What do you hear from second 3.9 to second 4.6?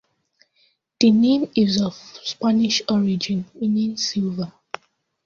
"Silver".